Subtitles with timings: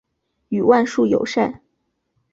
[0.49, 1.61] 与万树友善。